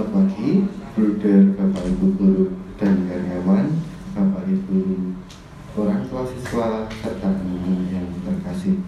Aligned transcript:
Selamat 0.00 0.16
pagi, 0.16 0.64
Bruder, 0.96 1.40
Bapak 1.60 1.84
Ibu 1.92 2.06
Guru 2.16 2.56
dan 2.80 3.04
karyawan, 3.04 3.68
Bapak 4.16 4.48
Ibu 4.48 5.12
orang 5.76 6.08
tua 6.08 6.24
siswa 6.24 6.88
serta 6.88 7.28
anak 7.28 7.84
yang 7.92 8.08
terkasih. 8.24 8.80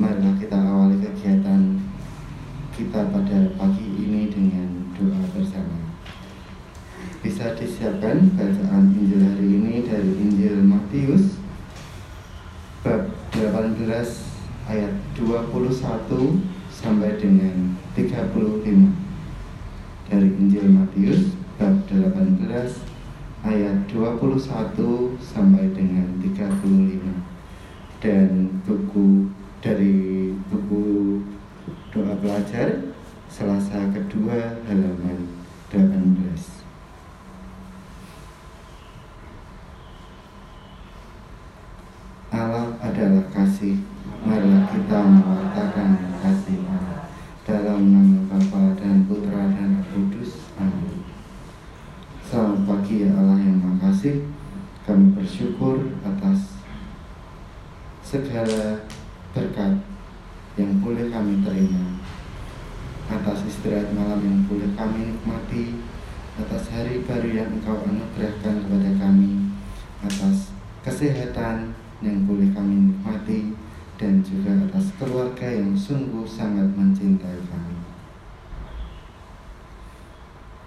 Marilah 0.00 0.40
kita 0.40 0.56
awali 0.56 1.04
kegiatan 1.04 1.84
kita 2.72 3.12
pada 3.12 3.38
pagi 3.60 3.92
ini 3.92 4.32
dengan 4.32 4.88
doa 4.96 5.20
bersama. 5.36 5.84
Bisa 7.20 7.52
disiapkan 7.52 8.32
bacaan 8.40 8.88
Injil 9.04 9.20
hari 9.20 9.52
ini 9.52 9.84
dari 9.84 10.12
Injil 10.16 10.64
Matius 10.64 11.36
bab 12.80 13.04
18 13.36 13.84
ayat 14.72 14.96
21 15.12 16.64
sampai 16.74 17.14
dengan 17.20 17.78
35 17.94 18.34
dari 20.10 20.28
Injil 20.36 20.66
Matius 20.74 21.30
bab 21.54 21.86
18 21.86 22.50
ayat 23.44 23.76
21 23.92 25.20
sampai 25.20 25.68
dengan 25.76 26.08
35 26.24 28.00
dan 28.00 28.48
buku 28.64 29.28
dari 29.60 30.32
buku 30.48 31.20
doa 31.92 32.16
pelajar 32.24 32.88
Selasa 33.28 33.90
kedua 33.92 34.62
halaman 34.64 35.28
18 35.68 36.53
atas 63.34 63.50
istirahat 63.50 63.90
malam 63.98 64.22
yang 64.22 64.46
boleh 64.46 64.70
kami 64.78 65.10
nikmati 65.10 65.74
atas 66.38 66.70
hari 66.70 67.02
baru 67.02 67.34
yang 67.34 67.50
engkau 67.50 67.82
anugerahkan 67.82 68.62
kepada 68.62 68.90
kami 68.94 69.50
atas 70.06 70.54
kesehatan 70.86 71.74
yang 71.98 72.30
boleh 72.30 72.54
kami 72.54 72.94
nikmati 72.94 73.58
dan 73.98 74.22
juga 74.22 74.54
atas 74.70 74.94
keluarga 75.02 75.50
yang 75.50 75.74
sungguh 75.74 76.22
sangat 76.22 76.78
mencintai 76.78 77.42
kami. 77.50 77.74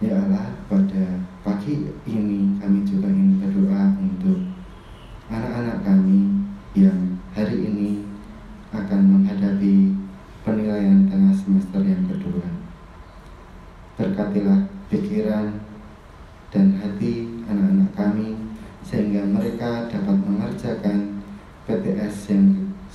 Ya 0.03 0.19
Allah, 0.19 0.51
pada 0.67 1.23
pagi 1.47 1.87
ini 2.03 2.59
kami 2.59 2.83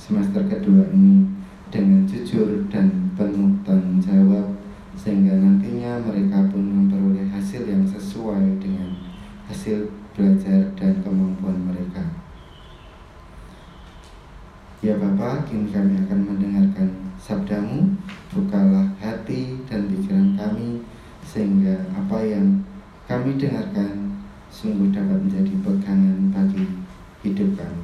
semester 0.03 0.43
kedua 0.51 0.83
ini 0.91 1.23
dengan 1.71 2.03
jujur 2.03 2.67
dan 2.67 3.07
penuh 3.15 3.55
tanggung 3.63 4.03
jawab 4.03 4.51
sehingga 4.99 5.39
nantinya 5.39 5.95
mereka 6.03 6.43
pun 6.51 6.59
memperoleh 6.59 7.31
hasil 7.31 7.63
yang 7.63 7.87
sesuai 7.87 8.59
dengan 8.59 8.91
hasil 9.47 9.87
belajar 10.11 10.75
dan 10.75 10.99
kemampuan 10.99 11.55
mereka. 11.71 12.03
Ya 14.83 14.99
Bapak, 14.99 15.47
kini 15.47 15.71
kami 15.71 15.95
akan 16.03 16.19
mendengarkan 16.35 16.91
sabdamu, 17.15 17.95
bukalah 18.35 18.91
hati 18.99 19.55
dan 19.63 19.87
pikiran 19.87 20.35
kami 20.35 20.83
sehingga 21.23 21.79
apa 21.95 22.19
yang 22.19 22.59
kami 23.07 23.39
dengarkan 23.39 24.19
sungguh 24.51 24.91
dapat 24.91 25.23
menjadi 25.23 25.55
pegangan 25.63 26.35
bagi 26.35 26.67
hidup 27.23 27.55
kami. 27.55 27.82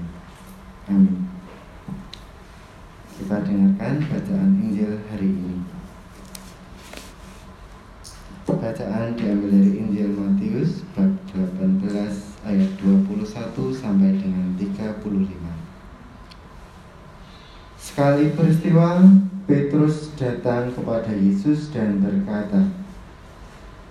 Sekali 18.00 18.32
peristiwa 18.32 19.04
Petrus 19.44 20.16
datang 20.16 20.72
kepada 20.72 21.12
Yesus 21.12 21.68
dan 21.68 22.00
berkata, 22.00 22.72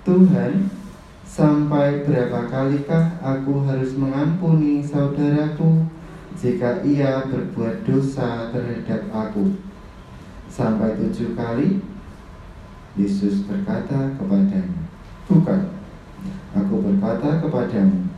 "Tuhan, 0.01 0.73
sampai 1.29 2.09
berapa 2.09 2.49
kalikah 2.49 3.21
aku 3.21 3.69
harus 3.69 3.93
mengampuni 4.01 4.81
saudaraku 4.81 5.85
jika 6.41 6.81
ia 6.89 7.21
berbuat 7.29 7.85
dosa 7.85 8.49
terhadap 8.49 9.13
aku? 9.13 9.61
Sampai 10.49 10.97
tujuh 10.97 11.37
kali? 11.37 11.85
Yesus 12.97 13.45
berkata 13.45 14.17
kepadanya, 14.17 14.89
Bukan, 15.29 15.69
aku 16.57 16.81
berkata 16.81 17.45
kepadamu, 17.45 18.09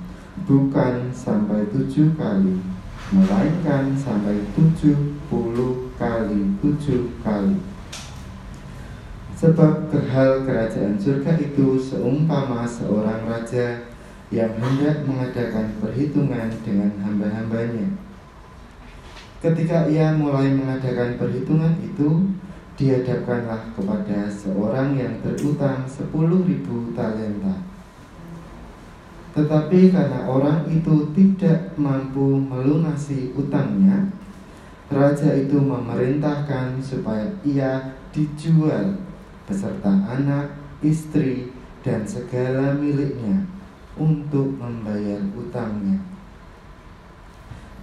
bukan 0.47 1.11
sampai 1.11 1.67
tujuh 1.75 2.15
kali, 2.15 2.63
melainkan 3.11 3.95
sampai 3.99 4.43
tujuh 4.55 5.19
puluh 5.27 5.91
kali 5.99 6.55
tujuh 6.63 7.11
kali. 7.23 7.59
Sebab 9.35 9.89
hal 9.93 10.45
kerajaan 10.45 11.01
surga 11.01 11.41
itu 11.41 11.81
seumpama 11.81 12.69
seorang 12.69 13.25
raja 13.25 13.89
yang 14.29 14.53
hendak 14.61 15.03
mengadakan 15.09 15.75
perhitungan 15.81 16.53
dengan 16.63 16.93
hamba-hambanya 17.03 17.89
Ketika 19.41 19.89
ia 19.89 20.13
mulai 20.13 20.53
mengadakan 20.53 21.17
perhitungan 21.17 21.73
itu, 21.81 22.29
dihadapkanlah 22.77 23.73
kepada 23.73 24.29
seorang 24.29 25.01
yang 25.01 25.17
berutang 25.25 25.89
sepuluh 25.89 26.45
ribu 26.45 26.93
talenta. 26.93 27.70
Tetapi 29.31 29.95
karena 29.95 30.27
orang 30.27 30.67
itu 30.67 31.15
tidak 31.15 31.79
mampu 31.79 32.35
melunasi 32.35 33.31
utangnya, 33.39 34.11
raja 34.91 35.31
itu 35.39 35.55
memerintahkan 35.55 36.83
supaya 36.83 37.31
ia 37.47 37.95
dijual 38.11 38.99
beserta 39.47 39.91
anak, 40.11 40.51
istri, 40.83 41.55
dan 41.87 42.03
segala 42.03 42.75
miliknya 42.75 43.47
untuk 43.95 44.51
membayar 44.59 45.23
utangnya. 45.39 46.03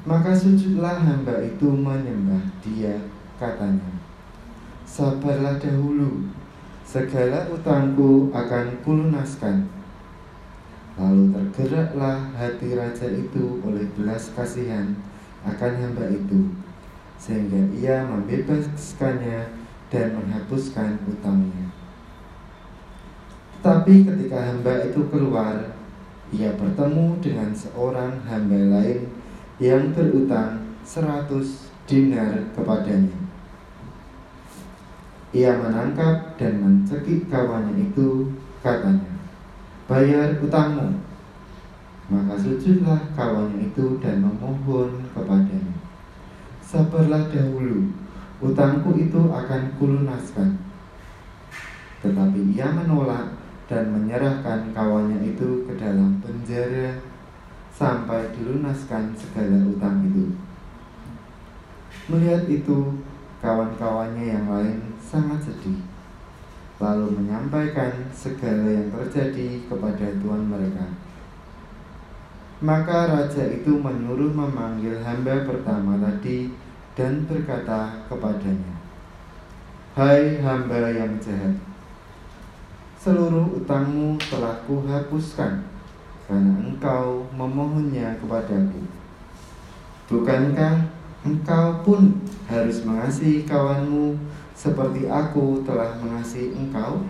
Maka 0.07 0.31
sujudlah 0.31 1.03
hamba 1.03 1.43
itu 1.43 1.67
menyembah 1.67 2.39
dia 2.63 2.95
katanya 3.35 3.91
Sabarlah 4.87 5.59
dahulu 5.59 6.31
Segala 6.87 7.51
utangku 7.51 8.31
akan 8.31 8.79
kulunaskan 8.87 9.67
Lalu 10.97 11.29
tergeraklah 11.53 12.33
hati 12.33 12.73
raja 12.73 13.05
itu 13.05 13.61
oleh 13.61 13.85
belas 13.93 14.33
kasihan 14.33 14.97
akan 15.45 15.73
hamba 15.77 16.09
itu 16.09 16.51
Sehingga 17.21 17.69
ia 17.77 18.01
membebaskannya 18.05 19.53
dan 19.93 20.07
menghapuskan 20.17 20.97
utangnya 21.05 21.69
Tetapi 23.57 24.09
ketika 24.09 24.37
hamba 24.41 24.89
itu 24.89 25.05
keluar 25.13 25.77
Ia 26.33 26.57
bertemu 26.57 27.21
dengan 27.21 27.53
seorang 27.53 28.25
hamba 28.25 28.57
lain 28.57 29.07
yang 29.57 29.89
berutang 29.89 30.77
seratus 30.85 31.73
dinar 31.89 32.53
kepadanya. 32.53 33.17
Ia 35.33 35.57
menangkap 35.57 36.37
dan 36.37 36.61
mencekik 36.61 37.27
kawannya 37.27 37.89
itu, 37.89 38.31
katanya, 38.61 39.16
bayar 39.87 40.35
utangmu. 40.43 40.99
Maka 42.07 42.39
sujudlah 42.39 43.11
kawannya 43.15 43.67
itu 43.67 43.99
dan 43.99 44.23
memohon 44.23 45.03
kepadanya, 45.11 45.75
sabarlah 46.63 47.27
dahulu, 47.27 47.91
utangku 48.39 48.95
itu 48.95 49.27
akan 49.27 49.75
kulunaskan. 49.75 50.55
Tetapi 51.99 52.55
ia 52.55 52.71
menolak 52.71 53.35
dan 53.67 53.91
menyerahkan 53.91 54.71
kawannya 54.71 55.19
itu 55.35 55.67
ke 55.67 55.73
dalam 55.75 56.23
penjara 56.23 56.95
sampai 57.75 58.31
dilunaskan 58.31 59.11
segala 59.11 59.67
utang 59.67 60.07
itu. 60.07 60.31
Melihat 62.07 62.47
itu, 62.47 63.03
kawan-kawannya 63.43 64.25
yang 64.31 64.47
lain 64.47 64.95
sangat 65.03 65.43
sedih. 65.43 65.86
Lalu 66.77 67.09
menyampaikan 67.09 67.89
segala 68.13 68.69
yang 68.69 68.93
terjadi 68.93 69.65
kepada 69.65 70.05
tuan 70.21 70.45
mereka. 70.45 70.85
Maka 72.57 73.09
raja 73.09 73.43
itu 73.53 73.69
menyuruh 73.77 74.33
memanggil 74.33 74.97
hamba 75.01 75.45
pertama 75.45 75.97
tadi 76.01 76.49
dan 76.97 77.25
berkata 77.29 78.05
kepadanya, 78.09 78.77
Hai 79.93 80.41
hamba 80.41 80.89
yang 80.93 81.17
jahat, 81.17 81.53
seluruh 82.97 83.61
utangmu 83.61 84.17
telah 84.17 84.57
kuhapuskan 84.65 85.65
karena 86.25 86.53
engkau 86.65 87.25
memohonnya 87.33 88.17
kepadaku. 88.21 88.83
Bukankah 90.09 90.85
engkau 91.25 91.81
pun 91.81 92.21
harus 92.45 92.83
mengasihi 92.85 93.45
kawanmu 93.45 94.17
seperti 94.57 95.05
aku 95.05 95.61
telah 95.61 95.93
mengasihi 96.01 96.57
engkau? 96.57 97.05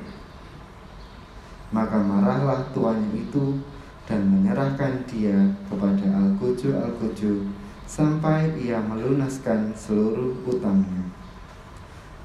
Maka 1.72 1.96
marahlah 1.96 2.68
tuannya 2.76 3.16
itu 3.16 3.64
dan 4.04 4.28
menyerahkan 4.28 5.08
dia 5.08 5.56
kepada 5.72 6.04
Al-Gojo-Al-Gojo 6.04 7.48
sampai 7.88 8.52
ia 8.60 8.84
melunaskan 8.84 9.72
seluruh 9.72 10.44
utangnya. 10.44 11.08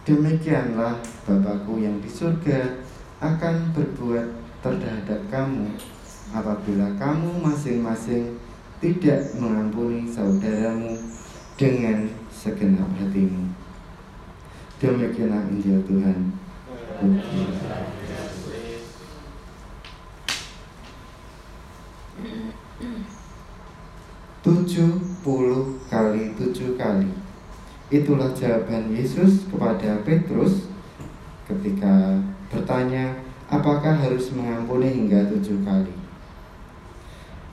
Demikianlah 0.03 0.99
Bapakku 1.23 1.79
yang 1.79 2.03
di 2.03 2.11
surga 2.11 2.83
akan 3.23 3.71
berbuat 3.71 4.27
terhadap 4.59 5.23
kamu 5.31 5.71
apabila 6.35 6.91
kamu 6.99 7.39
masing-masing 7.39 8.35
tidak 8.83 9.31
mengampuni 9.39 10.11
saudaramu 10.11 10.99
dengan 11.55 12.11
segenap 12.35 12.91
hatimu. 12.99 13.62
Demikianlah 14.83 15.47
Injil 15.47 15.79
Tuhan. 15.87 16.35
Tujuh 24.43 24.93
puluh 25.23 25.79
kali 25.87 26.35
tujuh 26.35 26.75
kali 26.75 27.15
Itulah 27.95 28.35
jawaban 28.35 28.91
Yesus 28.91 29.47
kepada 29.47 30.03
Petrus 30.03 30.67
ketika 31.47 32.19
bertanya 32.51 33.23
apakah 33.47 33.95
harus 33.95 34.35
mengampuni 34.35 34.91
hingga 34.91 35.31
tujuh 35.31 35.63
kali 35.63 35.95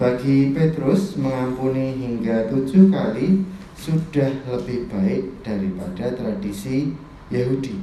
Bagi 0.02 0.50
Petrus 0.58 1.14
mengampuni 1.14 1.94
hingga 1.94 2.50
tujuh 2.50 2.90
kali 2.90 3.46
sudah 3.78 4.34
lebih 4.50 4.90
baik 4.90 5.46
daripada 5.46 6.18
tradisi 6.18 6.98
Yahudi. 7.30 7.78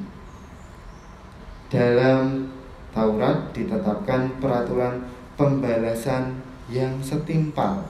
Dalam 1.71 2.51
Taurat 2.95 3.53
ditetapkan 3.53 4.41
peraturan 4.41 5.05
pembalasan 5.37 6.39
yang 6.73 6.97
setimpal. 6.99 7.85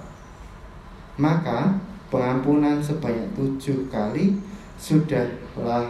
Maka 1.17 1.81
pengampunan 2.13 2.83
sebanyak 2.83 3.33
tujuh 3.33 3.89
kali 3.89 4.37
sudahlah 4.77 5.89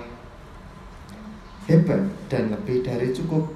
hebat 1.66 2.02
dan 2.30 2.54
lebih 2.54 2.86
dari 2.86 3.10
cukup. 3.10 3.50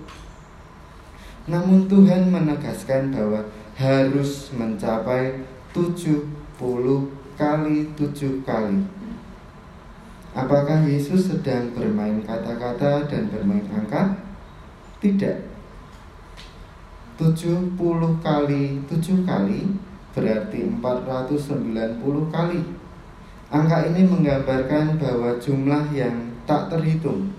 Namun 1.47 1.87
Tuhan 1.87 2.33
menegaskan 2.33 3.15
bahwa 3.15 3.47
harus 3.79 4.51
mencapai 4.57 5.47
tujuh 5.71 6.27
puluh 6.59 7.07
kali 7.39 7.87
tujuh 7.95 8.43
kali 8.43 8.83
Apakah 10.31 10.87
Yesus 10.87 11.27
sedang 11.27 11.75
bermain 11.75 12.23
kata-kata 12.23 13.11
dan 13.11 13.27
bermain 13.35 13.67
angka? 13.75 14.15
Tidak. 15.03 15.51
70 17.19 17.77
kali 18.23 18.81
7 18.89 19.29
kali 19.29 19.61
berarti 20.15 20.61
490 20.81 22.31
kali. 22.31 22.63
Angka 23.51 23.79
ini 23.91 24.07
menggambarkan 24.07 24.97
bahwa 25.03 25.35
jumlah 25.43 25.91
yang 25.91 26.15
tak 26.47 26.71
terhitung. 26.71 27.35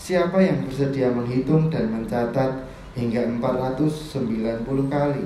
Siapa 0.00 0.40
yang 0.40 0.64
bersedia 0.64 1.12
menghitung 1.12 1.68
dan 1.68 1.92
mencatat 1.92 2.64
hingga 2.96 3.22
490 3.38 4.88
kali? 4.88 5.24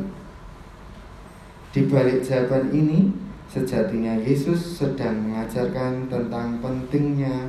Di 1.70 1.80
balik 1.86 2.20
jawaban 2.20 2.68
ini, 2.74 3.08
Sejatinya 3.46 4.18
Yesus 4.20 4.82
sedang 4.82 5.22
mengajarkan 5.22 6.10
tentang 6.10 6.58
pentingnya 6.60 7.46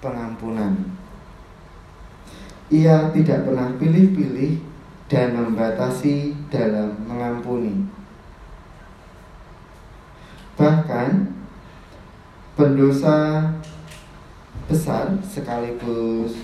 pengampunan. 0.00 0.74
Ia 2.72 3.14
tidak 3.14 3.46
pernah 3.46 3.70
pilih-pilih 3.78 4.58
dan 5.06 5.38
membatasi 5.38 6.34
dalam 6.50 6.98
mengampuni. 7.06 7.86
Bahkan 10.58 11.30
pendosa 12.56 13.44
besar 14.66 15.14
sekaligus 15.22 16.34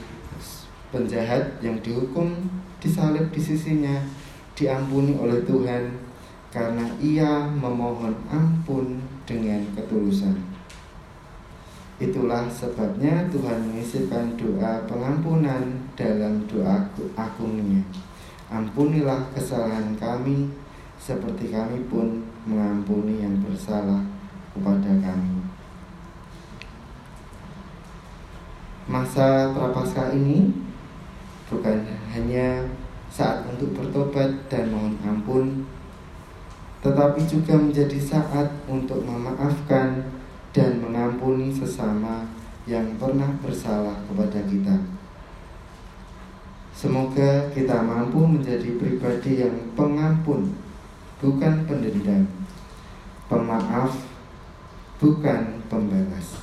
penjahat 0.93 1.59
yang 1.65 1.81
dihukum 1.81 2.37
disalib 2.79 3.33
di 3.33 3.41
sisinya 3.41 3.99
diampuni 4.53 5.17
oleh 5.17 5.41
Tuhan 5.43 6.12
karena 6.53 6.85
ia 7.01 7.49
memohon 7.49 8.13
ampun 8.29 9.01
dengan 9.25 9.65
ketulusan. 9.73 10.37
Itulah 11.97 12.45
sebabnya 12.53 13.25
Tuhan 13.33 13.73
mengisipkan 13.73 14.37
doa 14.37 14.85
pengampunan 14.85 15.81
dalam 15.97 16.45
doa 16.45 16.85
agungnya. 17.17 17.81
Ampunilah 18.53 19.33
kesalahan 19.33 19.97
kami 19.97 20.53
seperti 21.01 21.49
kami 21.49 21.81
pun 21.89 22.21
mengampuni 22.45 23.25
yang 23.25 23.41
bersalah 23.41 24.05
kepada 24.53 24.93
kami. 25.01 25.41
Masa 28.91 29.49
prapaskah 29.57 30.13
ini 30.13 30.53
bukan 31.49 31.87
hanya 32.13 32.67
saat 33.09 33.47
untuk 33.47 33.73
bertobat 33.79 34.51
dan 34.51 34.75
mohon 34.75 34.99
ampun 35.07 35.65
tetapi 36.83 37.23
juga 37.31 37.55
menjadi 37.55 37.95
saat 38.03 38.51
untuk 38.67 39.07
memaafkan 39.07 40.03
dan 40.51 40.83
mengampuni 40.83 41.55
sesama 41.55 42.27
yang 42.67 42.99
pernah 42.99 43.31
bersalah 43.39 43.95
kepada 44.11 44.43
kita. 44.51 44.77
Semoga 46.75 47.47
kita 47.55 47.79
mampu 47.79 48.27
menjadi 48.27 48.75
pribadi 48.75 49.47
yang 49.47 49.55
pengampun, 49.79 50.51
bukan 51.23 51.63
pendendam, 51.71 52.27
pemaaf, 53.31 53.95
bukan 54.99 55.63
pembalas. 55.71 56.43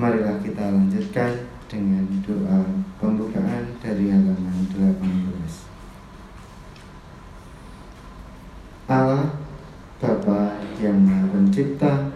Marilah 0.00 0.40
kita 0.40 0.72
lanjutkan 0.72 1.44
dengan 1.68 2.06
doa 2.24 2.64
pembukaan 2.96 3.76
dari 3.82 4.08
halaman 4.08 4.64
18. 4.72 5.68
Allah 8.88 9.28
Bapa 10.00 10.56
yang 10.80 10.96
Maha 11.04 11.28
Pencipta, 11.28 12.08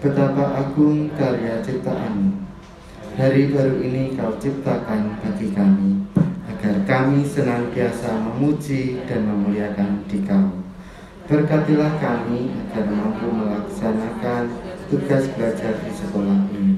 betapa 0.00 0.64
agung 0.76 1.08
karya 1.16 1.64
ciptaanmu. 1.64 2.36
Hari 3.16 3.48
baru 3.48 3.80
ini 3.80 4.12
kau 4.12 4.36
ciptakan 4.36 5.16
bagi 5.24 5.48
kami, 5.56 6.04
agar 6.52 6.76
kami 6.84 7.24
senantiasa 7.24 8.12
memuji 8.20 9.00
dan 9.08 9.24
memuliakan 9.24 10.04
di 10.04 10.20
kau. 10.28 10.52
Berkatilah 11.24 11.96
kami 11.96 12.52
agar 12.52 12.92
mampu 12.92 13.24
melaksanakan 13.24 14.52
tugas 14.92 15.24
belajar 15.32 15.80
di 15.80 15.96
sekolah 15.96 16.44
ini. 16.52 16.76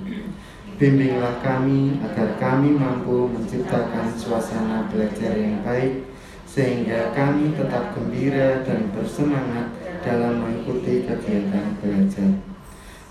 Bimbinglah 0.78 1.42
kami 1.42 1.98
agar 1.98 2.38
kami 2.38 2.78
mampu 2.78 3.26
menciptakan 3.34 4.14
suasana 4.14 4.86
belajar 4.94 5.34
yang 5.34 5.58
baik 5.66 6.06
sehingga 6.46 7.10
kami 7.18 7.50
tetap 7.58 7.98
gembira 7.98 8.62
dan 8.62 8.94
bersemangat 8.94 9.74
dalam 10.06 10.38
mengikuti 10.38 11.02
kegiatan 11.02 11.74
belajar. 11.82 12.57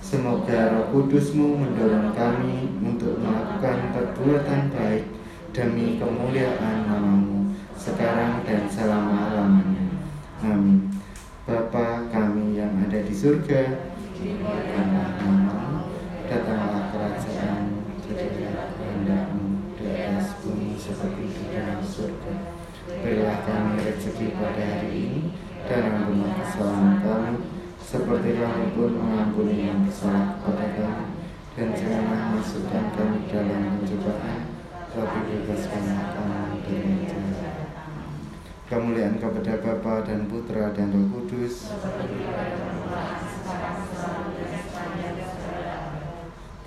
Semoga 0.08 0.72
roh 0.72 0.88
kudusmu 0.96 1.60
mendorong 1.60 2.16
kami 2.16 2.80
untuk 2.80 3.20
melakukan 3.20 3.92
perbuatan 3.92 4.72
baik 4.72 5.04
demi 5.52 6.00
kemuliaan 6.00 6.88
namamu 6.88 7.52
sekarang 7.76 8.40
dan 8.48 8.72
selama-lamanya. 8.72 10.00
Amin. 10.48 10.96
Bapa 11.44 12.08
kami 12.08 12.56
yang 12.56 12.72
ada 12.88 13.04
di 13.04 13.12
surga, 13.12 13.84
dimuliakanlah 14.16 15.20
namamu, 15.20 15.92
datanglah 16.32 16.88
kerajaan, 16.96 17.84
jadilah 18.08 18.80
kehendakmu 18.80 19.76
di 19.76 19.92
atas 19.92 20.40
bumi 20.40 20.80
seperti 20.80 21.36
di 21.36 21.44
dalam 21.52 21.84
surga. 21.84 22.56
Berilah 23.04 23.44
kami 23.44 23.84
rezeki 23.84 24.40
pada 24.40 24.64
hari 24.72 24.92
ini 24.96 25.36
dan 25.68 26.00
ampunilah 26.00 26.32
kesalahan 26.40 26.96
kami 27.04 27.47
seperti 27.88 28.36
kami 28.36 28.76
pun 28.76 29.00
mengampuni 29.00 29.72
yang 29.72 29.88
bersalah 29.88 30.36
kepada 30.44 30.68
kami 30.76 31.08
dan 31.56 31.72
janganlah 31.72 32.36
masukkan 32.36 32.86
kami 32.92 33.20
dalam 33.32 33.80
pencobaan 33.80 34.42
tapi 34.92 35.18
bebaskanlah 35.24 36.02
kami 36.12 36.60
dari 36.68 36.94
jahat. 37.08 37.56
Kemuliaan 38.68 39.16
kepada 39.16 39.64
Bapa 39.64 40.04
dan 40.04 40.28
Putra 40.28 40.76
dan 40.76 40.92
Roh 40.92 41.08
Kudus. 41.16 41.72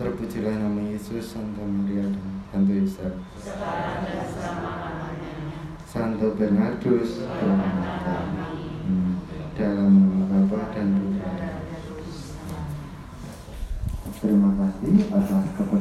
Terpujilah 0.00 0.56
nama 0.56 0.80
Yesus, 0.88 1.36
Santa 1.36 1.60
Maria 1.60 2.08
dan 2.08 2.40
Santo 2.48 2.72
Yosef. 2.72 3.14
Santo 5.84 6.32
Bernardus, 6.32 7.28
kami. 7.28 8.59
Dan 14.20 14.36
Putra 14.36 14.68
dan 14.84 15.72
Roh 15.72 15.79